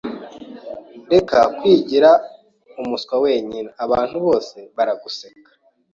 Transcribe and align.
Reka 1.13 1.37
kwigira 1.57 2.09
umuswa 2.81 3.15
wenyine. 3.23 3.69
Abantu 3.85 4.17
bose 4.25 4.57
baraguseka. 4.75 5.49